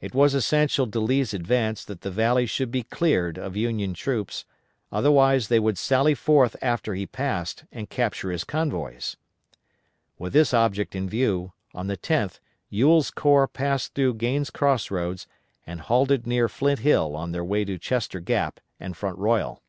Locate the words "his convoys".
8.32-9.16